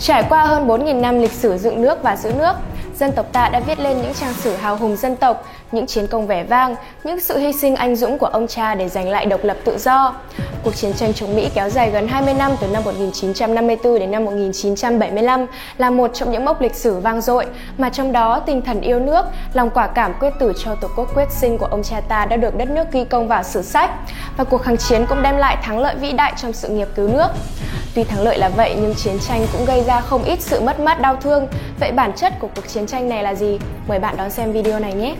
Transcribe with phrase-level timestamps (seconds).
[0.00, 2.52] Trải qua hơn 4.000 năm lịch sử dựng nước và giữ nước,
[3.00, 6.06] dân tộc ta đã viết lên những trang sử hào hùng dân tộc, những chiến
[6.06, 9.26] công vẻ vang, những sự hy sinh anh dũng của ông cha để giành lại
[9.26, 10.14] độc lập tự do.
[10.64, 14.24] Cuộc chiến tranh chống Mỹ kéo dài gần 20 năm từ năm 1954 đến năm
[14.24, 15.46] 1975
[15.78, 17.46] là một trong những mốc lịch sử vang dội
[17.78, 21.08] mà trong đó tinh thần yêu nước, lòng quả cảm quyết tử cho tổ quốc
[21.14, 23.90] quyết sinh của ông cha ta đã được đất nước ghi công vào sử sách
[24.36, 27.08] và cuộc kháng chiến cũng đem lại thắng lợi vĩ đại trong sự nghiệp cứu
[27.08, 27.28] nước.
[27.94, 30.80] Tuy thắng lợi là vậy nhưng chiến tranh cũng gây ra không ít sự mất
[30.80, 31.46] mát đau thương.
[31.80, 33.58] Vậy bản chất của cuộc chiến tranh này là gì?
[33.88, 35.14] Mời bạn đón xem video này nhé!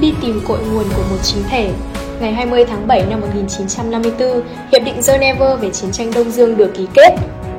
[0.00, 1.70] Đi tìm cội nguồn của một chính thể
[2.20, 6.74] Ngày 20 tháng 7 năm 1954, Hiệp định Geneva về chiến tranh Đông Dương được
[6.76, 7.14] ký kết.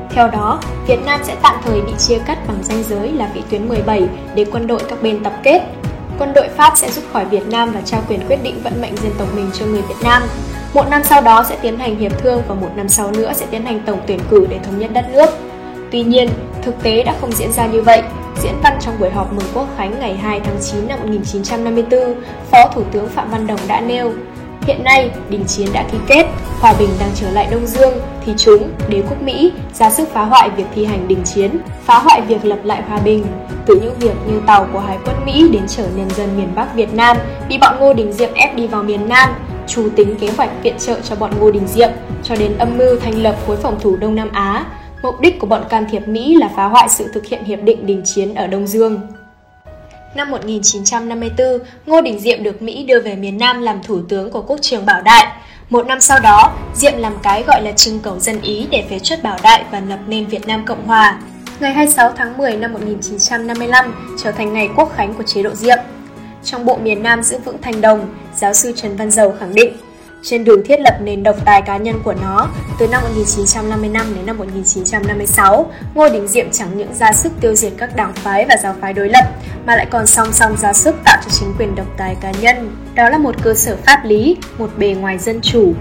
[0.09, 3.41] Theo đó, Việt Nam sẽ tạm thời bị chia cắt bằng ranh giới là vị
[3.49, 5.61] tuyến 17 để quân đội các bên tập kết.
[6.19, 8.97] Quân đội Pháp sẽ rút khỏi Việt Nam và trao quyền quyết định vận mệnh
[8.97, 10.23] dân tộc mình cho người Việt Nam.
[10.73, 13.45] Một năm sau đó sẽ tiến hành hiệp thương và một năm sau nữa sẽ
[13.51, 15.29] tiến hành tổng tuyển cử để thống nhất đất nước.
[15.91, 16.29] Tuy nhiên,
[16.61, 18.01] thực tế đã không diễn ra như vậy.
[18.41, 22.15] Diễn văn trong buổi họp mừng quốc khánh ngày 2 tháng 9 năm 1954,
[22.51, 24.13] Phó Thủ tướng Phạm Văn Đồng đã nêu
[24.67, 26.25] Hiện nay, đình chiến đã ký kết,
[26.59, 27.93] hòa bình đang trở lại Đông Dương,
[28.25, 31.57] thì chúng, đế quốc Mỹ, ra sức phá hoại việc thi hành đình chiến,
[31.89, 33.25] phá hoại việc lập lại hòa bình.
[33.65, 36.75] Từ những việc như tàu của Hải quân Mỹ đến chở nhân dân miền Bắc
[36.75, 37.17] Việt Nam
[37.49, 39.29] bị bọn Ngô Đình Diệm ép đi vào miền Nam,
[39.67, 41.89] chủ tính kế hoạch viện trợ cho bọn Ngô Đình Diệm,
[42.23, 44.65] cho đến âm mưu thành lập khối phòng thủ Đông Nam Á.
[45.03, 47.85] Mục đích của bọn can thiệp Mỹ là phá hoại sự thực hiện hiệp định
[47.85, 49.01] đình chiến ở Đông Dương.
[50.15, 51.47] Năm 1954,
[51.85, 54.85] Ngô Đình Diệm được Mỹ đưa về miền Nam làm thủ tướng của quốc trường
[54.85, 55.27] Bảo Đại.
[55.69, 58.99] Một năm sau đó, Diệm làm cái gọi là trưng cầu dân Ý để phế
[58.99, 61.19] chuất Bảo Đại và lập nên Việt Nam Cộng Hòa.
[61.59, 65.77] Ngày 26 tháng 10 năm 1955 trở thành ngày quốc khánh của chế độ Diệm.
[66.43, 69.73] Trong bộ miền Nam giữ vững thành đồng, giáo sư Trần Văn Dầu khẳng định
[70.23, 72.47] trên đường thiết lập nền độc tài cá nhân của nó
[72.79, 77.73] từ năm 1955 đến năm 1956, Ngô Đình Diệm chẳng những ra sức tiêu diệt
[77.77, 79.25] các đảng phái và giáo phái đối lập,
[79.65, 82.75] mà lại còn song song ra sức tạo cho chính quyền độc tài cá nhân.
[82.95, 85.73] Đó là một cơ sở pháp lý, một bề ngoài dân chủ.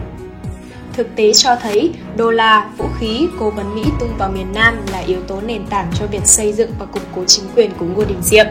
[0.98, 4.78] Thực tế cho thấy, đô la, vũ khí, cố vấn Mỹ tung vào miền Nam
[4.92, 7.86] là yếu tố nền tảng cho việc xây dựng và củng cố chính quyền của
[7.86, 8.47] Ngô Đình Diệm.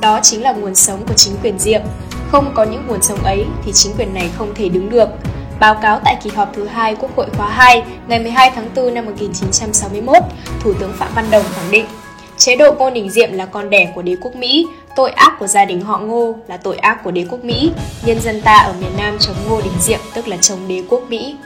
[0.00, 1.80] Đó chính là nguồn sống của chính quyền Diệm,
[2.30, 5.08] không có những nguồn sống ấy thì chính quyền này không thể đứng được.
[5.60, 8.94] Báo cáo tại kỳ họp thứ hai Quốc hội khóa 2 ngày 12 tháng 4
[8.94, 10.16] năm 1961,
[10.60, 11.86] Thủ tướng Phạm Văn Đồng khẳng định
[12.36, 15.46] Chế độ Ngô Đình Diệm là con đẻ của đế quốc Mỹ, tội ác của
[15.46, 17.72] gia đình họ Ngô là tội ác của đế quốc Mỹ.
[18.04, 21.02] Nhân dân ta ở miền Nam chống Ngô Đình Diệm tức là chống đế quốc
[21.08, 21.36] Mỹ.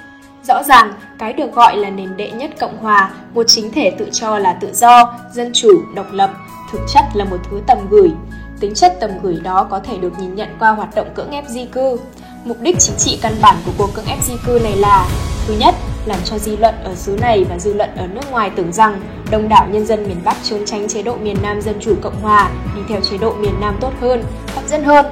[0.50, 4.09] Rõ ràng, cái được gọi là nền đệ nhất Cộng Hòa, một chính thể tự
[4.12, 6.31] cho là tự do, dân chủ, độc lập,
[6.72, 8.11] thực chất là một thứ tầm gửi,
[8.60, 11.44] Tính chất tầm gửi đó có thể được nhìn nhận qua hoạt động cưỡng ép
[11.49, 11.99] di cư.
[12.44, 15.09] Mục đích chính trị căn bản của cuộc cưỡng ép di cư này là
[15.47, 15.75] Thứ nhất,
[16.06, 19.00] làm cho dư luận ở xứ này và dư luận ở nước ngoài tưởng rằng
[19.31, 22.21] đông đảo nhân dân miền Bắc trốn tránh chế độ miền Nam Dân Chủ Cộng
[22.22, 24.25] Hòa đi theo chế độ miền Nam tốt hơn,
[24.55, 25.06] hấp dẫn hơn.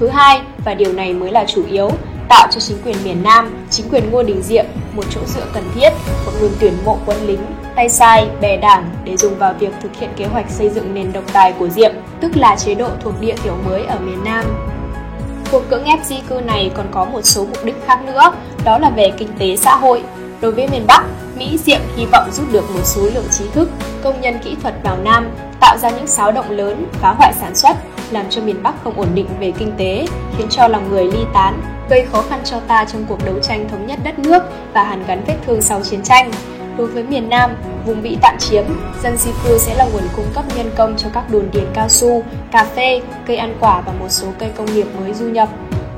[0.00, 1.90] Thứ hai, và điều này mới là chủ yếu,
[2.28, 5.64] tạo cho chính quyền miền Nam, chính quyền Ngô Đình Diệm một chỗ dựa cần
[5.74, 5.90] thiết,
[6.26, 7.40] một nguồn tuyển mộ quân lính,
[7.76, 11.12] tay sai, bè đảng để dùng vào việc thực hiện kế hoạch xây dựng nền
[11.12, 14.44] độc tài của Diệm, tức là chế độ thuộc địa kiểu mới ở miền Nam.
[15.52, 18.32] Cuộc cưỡng ép di cư này còn có một số mục đích khác nữa,
[18.64, 20.02] đó là về kinh tế xã hội.
[20.40, 21.04] Đối với miền Bắc,
[21.38, 23.70] Mỹ Diệm hy vọng rút được một số lượng trí thức,
[24.02, 25.30] công nhân kỹ thuật vào Nam,
[25.60, 27.76] tạo ra những xáo động lớn, phá hoại sản xuất,
[28.10, 30.06] làm cho miền Bắc không ổn định về kinh tế,
[30.38, 33.68] khiến cho lòng người ly tán, gây khó khăn cho ta trong cuộc đấu tranh
[33.68, 36.30] thống nhất đất nước và hàn gắn vết thương sau chiến tranh.
[36.76, 37.56] Đối với miền Nam,
[37.86, 38.64] vùng bị tạm chiếm,
[39.02, 41.88] dân di cư sẽ là nguồn cung cấp nhân công cho các đồn điền cao
[41.88, 42.22] su,
[42.52, 45.48] cà phê, cây ăn quả và một số cây công nghiệp mới du nhập.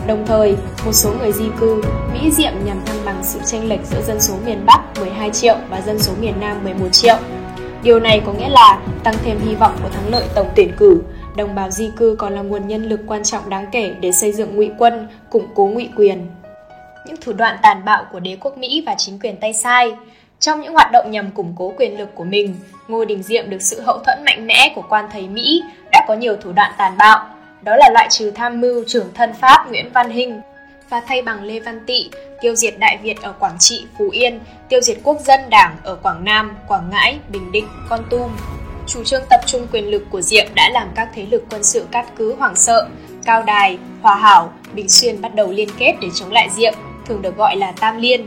[0.06, 3.80] Đồng thời, một số người di cư, Mỹ Diệm nhằm thăng bằng sự chênh lệch
[3.90, 7.16] giữa dân số miền Bắc 12 triệu và dân số miền Nam 11 triệu.
[7.82, 11.02] Điều này có nghĩa là tăng thêm hy vọng của thắng lợi tổng tuyển cử,
[11.36, 14.32] đồng bào di cư còn là nguồn nhân lực quan trọng đáng kể để xây
[14.32, 16.26] dựng ngụy quân, củng cố ngụy quyền.
[17.06, 19.92] Những thủ đoạn tàn bạo của đế quốc Mỹ và chính quyền tay sai
[20.40, 22.56] trong những hoạt động nhằm củng cố quyền lực của mình,
[22.88, 25.62] Ngô Đình Diệm được sự hậu thuẫn mạnh mẽ của quan thầy Mỹ
[25.92, 27.26] đã có nhiều thủ đoạn tàn bạo.
[27.62, 30.40] Đó là loại trừ tham mưu trưởng thân Pháp Nguyễn Văn Hinh
[30.88, 32.10] và thay bằng Lê Văn Tị,
[32.40, 35.96] tiêu diệt Đại Việt ở Quảng Trị, Phú Yên, tiêu diệt quốc dân đảng ở
[35.96, 38.30] Quảng Nam, Quảng Ngãi, Bình Định, Con Tum.
[38.92, 41.86] Chủ trương tập trung quyền lực của Diệm đã làm các thế lực quân sự
[41.90, 42.88] cát cứ hoảng sợ,
[43.24, 46.74] Cao Đài, Hòa Hảo, Bình Xuyên bắt đầu liên kết để chống lại Diệm,
[47.06, 48.26] thường được gọi là Tam Liên,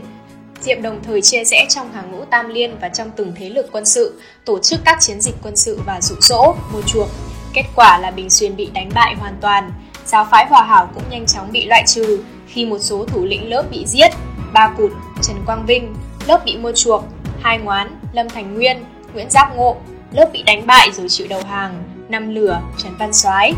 [0.60, 3.66] Diệm đồng thời chia rẽ trong hàng ngũ tam liên và trong từng thế lực
[3.72, 7.08] quân sự, tổ chức các chiến dịch quân sự và dụ dỗ, mua chuộc.
[7.54, 9.70] Kết quả là Bình Xuyên bị đánh bại hoàn toàn.
[10.06, 13.50] giáo phái hòa hảo cũng nhanh chóng bị loại trừ khi một số thủ lĩnh
[13.50, 14.10] lớp bị giết,
[14.52, 15.94] Ba Cụt, Trần Quang Vinh,
[16.26, 17.04] lớp bị mua chuộc,
[17.40, 18.84] Hai Ngoán, Lâm Thành Nguyên,
[19.14, 19.76] Nguyễn Giáp Ngộ,
[20.14, 23.54] lớp bị đánh bại rồi chịu đầu hàng, Năm Lửa, Trần Văn Soái.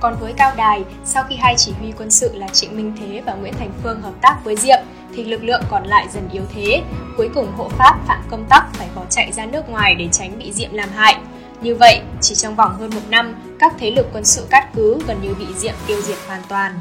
[0.00, 3.22] Còn với Cao Đài, sau khi hai chỉ huy quân sự là Trịnh Minh Thế
[3.26, 4.78] và Nguyễn Thành Phương hợp tác với Diệm,
[5.16, 6.82] thì lực lượng còn lại dần yếu thế.
[7.16, 10.38] Cuối cùng hộ pháp Phạm Công Tắc phải bỏ chạy ra nước ngoài để tránh
[10.38, 11.16] bị Diệm làm hại.
[11.60, 14.98] Như vậy, chỉ trong vòng hơn một năm, các thế lực quân sự cát cứ
[15.06, 16.72] gần như bị Diệm tiêu diệt hoàn toàn.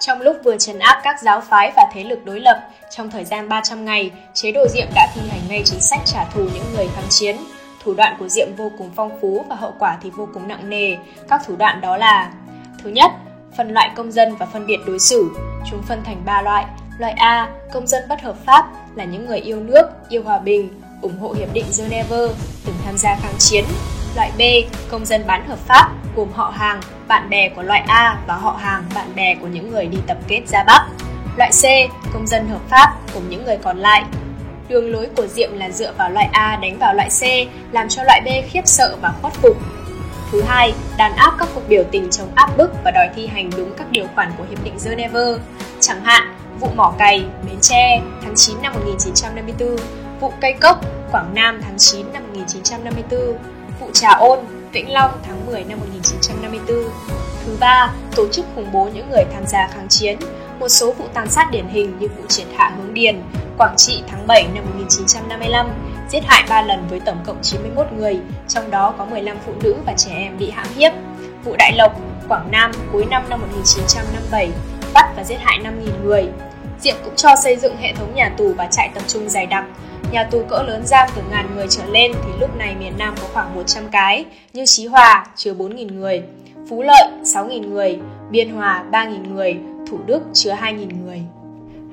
[0.00, 3.24] Trong lúc vừa trấn áp các giáo phái và thế lực đối lập, trong thời
[3.24, 6.64] gian 300 ngày, chế độ Diệm đã thi hành ngay chính sách trả thù những
[6.76, 7.36] người kháng chiến.
[7.88, 10.70] Thủ đoạn của Diệm vô cùng phong phú và hậu quả thì vô cùng nặng
[10.70, 10.96] nề.
[11.28, 12.30] Các thủ đoạn đó là
[12.82, 13.12] Thứ nhất,
[13.56, 15.30] phân loại công dân và phân biệt đối xử.
[15.70, 16.66] Chúng phân thành 3 loại.
[16.98, 20.80] Loại A, công dân bất hợp pháp là những người yêu nước, yêu hòa bình,
[21.02, 22.34] ủng hộ hiệp định Geneva,
[22.66, 23.64] từng tham gia kháng chiến.
[24.16, 24.42] Loại B,
[24.90, 28.56] công dân bán hợp pháp gồm họ hàng, bạn bè của loại A và họ
[28.60, 30.86] hàng, bạn bè của những người đi tập kết ra Bắc.
[31.36, 31.64] Loại C,
[32.12, 34.04] công dân hợp pháp gồm những người còn lại.
[34.68, 37.22] Đường lối của Diệm là dựa vào loại A đánh vào loại C,
[37.72, 39.56] làm cho loại B khiếp sợ và khuất phục.
[40.32, 43.50] Thứ hai, đàn áp các cuộc biểu tình chống áp bức và đòi thi hành
[43.56, 45.44] đúng các điều khoản của Hiệp định Geneva.
[45.80, 49.76] Chẳng hạn, vụ mỏ cày, Bến Tre tháng 9 năm 1954,
[50.20, 50.80] vụ cây cốc,
[51.12, 53.38] Quảng Nam tháng 9 năm 1954,
[53.80, 54.38] vụ trà ôn,
[54.72, 56.84] Vĩnh Long tháng 10 năm 1954.
[57.46, 60.18] Thứ ba, tổ chức khủng bố những người tham gia kháng chiến,
[60.58, 63.22] một số vụ tàn sát điển hình như vụ triển hạ hướng Điền,
[63.58, 65.66] Quảng Trị tháng 7 năm 1955,
[66.10, 68.18] giết hại 3 lần với tổng cộng 91 người,
[68.48, 70.92] trong đó có 15 phụ nữ và trẻ em bị hãm hiếp.
[71.44, 74.50] Vụ Đại Lộc, Quảng Nam cuối năm năm 1957,
[74.94, 76.28] bắt và giết hại 5.000 người.
[76.80, 79.64] Diệm cũng cho xây dựng hệ thống nhà tù và trại tập trung dày đặc,
[80.12, 83.14] Nhà tù cỡ lớn giam từ ngàn người trở lên thì lúc này miền Nam
[83.22, 86.22] có khoảng 100 cái, như Chí Hòa chứa 4.000 người,
[86.68, 87.98] Phú Lợi 6.000 người,
[88.30, 89.56] Biên Hòa 3.000 người,
[89.90, 91.22] Thủ Đức chứa 2.000 người.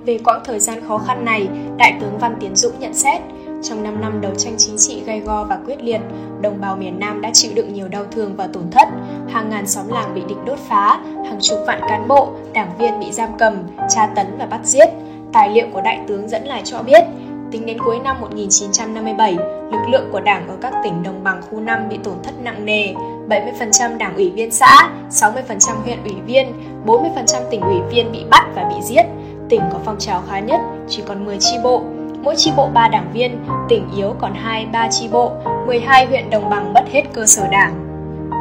[0.05, 1.47] Về quãng thời gian khó khăn này,
[1.77, 3.21] Đại tướng Văn Tiến Dũng nhận xét,
[3.63, 6.01] trong 5 năm đấu tranh chính trị gay go và quyết liệt,
[6.41, 8.87] đồng bào miền Nam đã chịu đựng nhiều đau thương và tổn thất.
[9.29, 12.99] Hàng ngàn xóm làng bị địch đốt phá, hàng chục vạn cán bộ, đảng viên
[12.99, 13.53] bị giam cầm,
[13.89, 14.89] tra tấn và bắt giết.
[15.33, 17.03] Tài liệu của đại tướng dẫn lại cho biết,
[17.51, 19.33] Tính đến cuối năm 1957,
[19.71, 22.65] lực lượng của Đảng ở các tỉnh đồng bằng khu 5 bị tổn thất nặng
[22.65, 22.93] nề,
[23.29, 26.53] 70% đảng ủy viên xã, 60% huyện ủy viên,
[26.85, 29.03] 40% tỉnh ủy viên bị bắt và bị giết.
[29.49, 30.59] Tỉnh có phong trào khá nhất,
[30.89, 31.83] chỉ còn 10 chi bộ,
[32.23, 35.31] mỗi chi bộ 3 đảng viên, tỉnh yếu còn 2 3 chi bộ,
[35.67, 37.85] 12 huyện đồng bằng mất hết cơ sở đảng.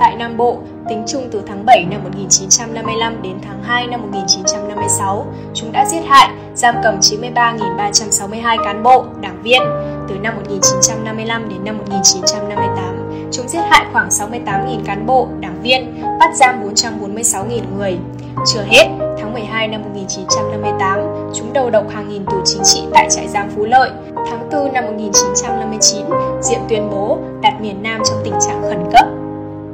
[0.00, 0.58] Tại Nam Bộ,
[0.88, 6.00] tính chung từ tháng 7 năm 1955 đến tháng 2 năm 1956, chúng đã giết
[6.06, 9.62] hại, giam cầm 93.362 cán bộ, đảng viên.
[10.08, 16.02] Từ năm 1955 đến năm 1958, chúng giết hại khoảng 68.000 cán bộ, đảng viên,
[16.20, 17.98] bắt giam 446.000 người.
[18.46, 18.86] Chưa hết,
[19.18, 20.98] tháng 12 năm 1958,
[21.34, 23.90] chúng đầu độc hàng nghìn tù chính trị tại trại giam Phú Lợi.
[24.14, 26.06] Tháng 4 năm 1959,
[26.40, 29.06] Diệm tuyên bố đặt miền Nam trong tình trạng khẩn cấp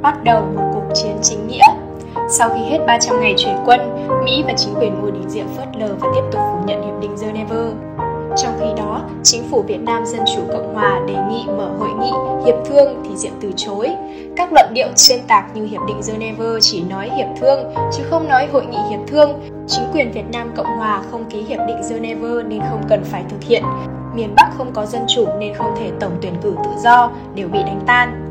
[0.01, 1.65] bắt đầu một cuộc chiến chính nghĩa.
[2.29, 3.79] Sau khi hết 300 ngày chuyển quân,
[4.25, 7.01] Mỹ và chính quyền Ngô Đình Diệm phớt lờ và tiếp tục phủ nhận Hiệp
[7.01, 7.91] định Geneva.
[8.37, 11.89] Trong khi đó, chính phủ Việt Nam Dân Chủ Cộng Hòa đề nghị mở hội
[11.99, 12.11] nghị
[12.45, 13.89] hiệp thương thì Diệm từ chối.
[14.35, 18.27] Các luận điệu xuyên tạc như Hiệp định Geneva chỉ nói hiệp thương, chứ không
[18.27, 19.39] nói hội nghị hiệp thương.
[19.67, 23.23] Chính quyền Việt Nam Cộng Hòa không ký Hiệp định Geneva nên không cần phải
[23.29, 23.63] thực hiện.
[24.15, 27.47] Miền Bắc không có dân chủ nên không thể tổng tuyển cử tự do, đều
[27.47, 28.27] bị đánh tan.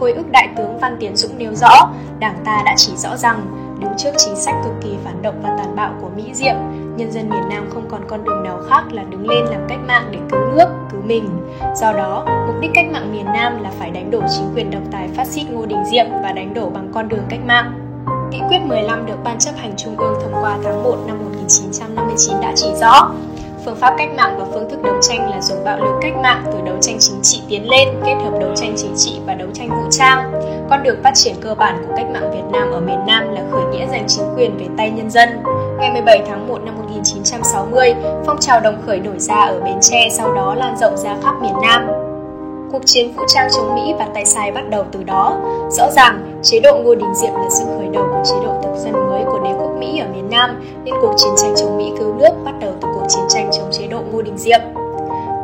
[0.00, 3.40] Hồi ức Đại tướng Văn Tiến Dũng nêu rõ, Đảng ta đã chỉ rõ rằng,
[3.80, 6.54] đứng trước chính sách cực kỳ phản động và tàn bạo của Mỹ Diệm,
[6.96, 9.78] nhân dân miền Nam không còn con đường nào khác là đứng lên làm cách
[9.86, 11.28] mạng để cứu nước, cứu mình.
[11.76, 14.82] Do đó, mục đích cách mạng miền Nam là phải đánh đổ chính quyền độc
[14.92, 17.72] tài phát xít Ngô Đình Diệm và đánh đổ bằng con đường cách mạng.
[18.30, 22.36] Nghị quyết 15 được Ban chấp hành Trung ương thông qua tháng 1 năm 1959
[22.42, 23.12] đã chỉ rõ,
[23.66, 26.44] Phương pháp cách mạng và phương thức đấu tranh là dùng bạo lực cách mạng
[26.52, 29.48] từ đấu tranh chính trị tiến lên, kết hợp đấu tranh chính trị và đấu
[29.54, 30.32] tranh vũ trang.
[30.70, 33.42] Con đường phát triển cơ bản của cách mạng Việt Nam ở miền Nam là
[33.50, 35.28] khởi nghĩa giành chính quyền về tay nhân dân.
[35.78, 37.94] Ngày 17 tháng 1 năm 1960,
[38.26, 41.34] phong trào đồng khởi nổi ra ở Bến Tre sau đó lan rộng ra khắp
[41.42, 41.86] miền Nam.
[42.72, 45.38] Cuộc chiến vũ trang chống Mỹ và tay sai bắt đầu từ đó.
[45.70, 48.76] Rõ ràng, chế độ Ngô Đình Diệm là sự khởi đầu của chế độ thực
[48.76, 51.92] dân mới của đế quốc Mỹ ở miền Nam, nên cuộc chiến tranh chống Mỹ
[51.98, 54.60] cứu nước bắt đầu từ cuộc chiến tranh chống chế độ Ngô Đình Diệm.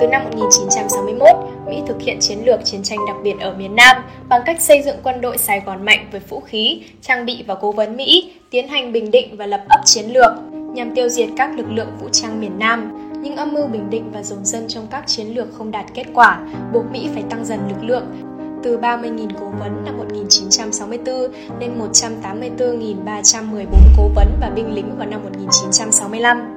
[0.00, 1.28] Từ năm 1961,
[1.72, 3.96] Mỹ thực hiện chiến lược chiến tranh đặc biệt ở miền Nam
[4.28, 7.54] bằng cách xây dựng quân đội Sài Gòn mạnh với vũ khí, trang bị và
[7.54, 11.28] cố vấn Mỹ, tiến hành bình định và lập ấp chiến lược nhằm tiêu diệt
[11.36, 14.68] các lực lượng vũ trang miền Nam nhưng âm mưu bình định và dồn dân
[14.68, 18.06] trong các chiến lược không đạt kết quả, buộc Mỹ phải tăng dần lực lượng.
[18.62, 25.22] từ 30.000 cố vấn năm 1964 lên 184.314 cố vấn và binh lính vào năm
[25.22, 26.51] 1965.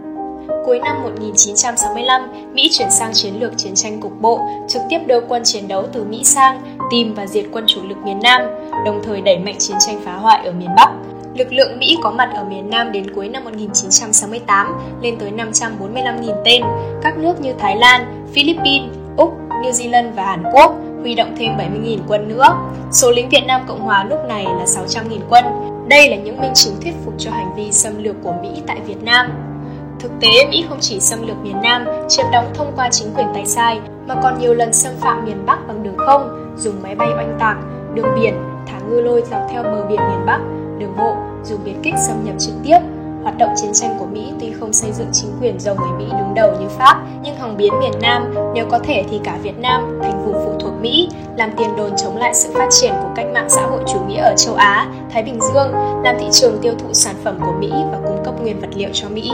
[0.65, 2.21] Cuối năm 1965,
[2.53, 5.83] Mỹ chuyển sang chiến lược chiến tranh cục bộ, trực tiếp đưa quân chiến đấu
[5.93, 8.41] từ Mỹ sang, tìm và diệt quân chủ lực miền Nam,
[8.85, 10.89] đồng thời đẩy mạnh chiến tranh phá hoại ở miền Bắc.
[11.35, 16.41] Lực lượng Mỹ có mặt ở miền Nam đến cuối năm 1968 lên tới 545.000
[16.45, 16.61] tên.
[17.01, 21.57] Các nước như Thái Lan, Philippines, Úc, New Zealand và Hàn Quốc huy động thêm
[21.57, 22.57] 70.000 quân nữa.
[22.91, 25.45] Số lính Việt Nam Cộng Hòa lúc này là 600.000 quân.
[25.89, 28.77] Đây là những minh chứng thuyết phục cho hành vi xâm lược của Mỹ tại
[28.87, 29.54] Việt Nam.
[29.99, 33.27] Thực tế, Mỹ không chỉ xâm lược miền Nam, chiếm đóng thông qua chính quyền
[33.33, 36.95] tay sai, mà còn nhiều lần xâm phạm miền Bắc bằng đường không, dùng máy
[36.95, 37.57] bay oanh tạc,
[37.93, 38.33] đường biển,
[38.67, 40.39] thả ngư lôi dọc theo bờ biển miền Bắc,
[40.79, 42.77] đường bộ, dùng biệt kích xâm nhập trực tiếp.
[43.23, 46.05] Hoạt động chiến tranh của Mỹ tuy không xây dựng chính quyền do người Mỹ
[46.11, 49.57] đứng đầu như Pháp, nhưng hòng biến miền Nam, nếu có thể thì cả Việt
[49.59, 53.09] Nam thành vùng phụ thuộc Mỹ, làm tiền đồn chống lại sự phát triển của
[53.15, 55.71] cách mạng xã hội chủ nghĩa ở châu Á, Thái Bình Dương,
[56.03, 58.89] làm thị trường tiêu thụ sản phẩm của Mỹ và cung cấp nguyên vật liệu
[58.93, 59.31] cho Mỹ.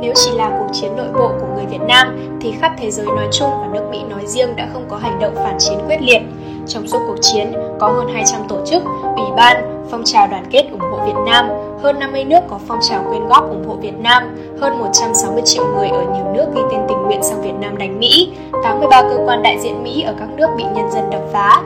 [0.00, 3.06] Nếu chỉ là cuộc chiến nội bộ của người Việt Nam thì khắp thế giới
[3.06, 6.02] nói chung và nước Mỹ nói riêng đã không có hành động phản chiến quyết
[6.02, 6.22] liệt.
[6.68, 8.82] Trong suốt cuộc chiến, có hơn 200 tổ chức,
[9.16, 11.48] ủy ban, phong trào đoàn kết ủng hộ Việt Nam,
[11.82, 15.64] hơn 50 nước có phong trào quyên góp ủng hộ Việt Nam, hơn 160 triệu
[15.66, 19.18] người ở nhiều nước ghi tên tình nguyện sang Việt Nam đánh Mỹ, 83 cơ
[19.26, 21.62] quan đại diện Mỹ ở các nước bị nhân dân đập phá.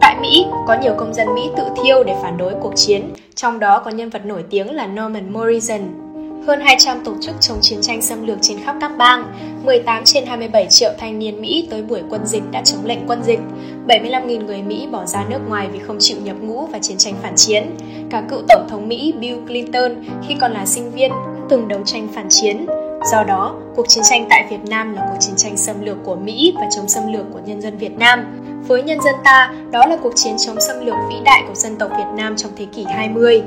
[0.00, 3.58] Tại Mỹ, có nhiều công dân Mỹ tự thiêu để phản đối cuộc chiến, trong
[3.58, 6.05] đó có nhân vật nổi tiếng là Norman Morrison,
[6.46, 9.32] hơn 200 tổ chức chống chiến tranh xâm lược trên khắp các bang,
[9.64, 13.22] 18 trên 27 triệu thanh niên Mỹ tới buổi quân dịch đã chống lệnh quân
[13.22, 13.40] dịch,
[13.86, 17.14] 75.000 người Mỹ bỏ ra nước ngoài vì không chịu nhập ngũ và chiến tranh
[17.22, 17.76] phản chiến.
[18.10, 19.94] Cả cựu Tổng thống Mỹ Bill Clinton
[20.28, 22.66] khi còn là sinh viên cũng từng đấu tranh phản chiến.
[23.12, 26.16] Do đó, cuộc chiến tranh tại Việt Nam là cuộc chiến tranh xâm lược của
[26.16, 28.42] Mỹ và chống xâm lược của nhân dân Việt Nam.
[28.68, 31.76] Với nhân dân ta, đó là cuộc chiến chống xâm lược vĩ đại của dân
[31.76, 33.42] tộc Việt Nam trong thế kỷ 20.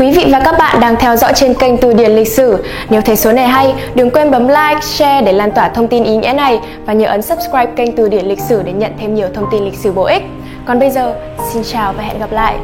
[0.00, 2.64] Quý vị và các bạn đang theo dõi trên kênh Từ điển lịch sử.
[2.90, 6.04] Nếu thấy số này hay, đừng quên bấm like, share để lan tỏa thông tin
[6.04, 9.14] ý nghĩa này và nhớ ấn subscribe kênh Từ điển lịch sử để nhận thêm
[9.14, 10.22] nhiều thông tin lịch sử bổ ích.
[10.66, 11.14] Còn bây giờ,
[11.52, 12.54] xin chào và hẹn gặp lại.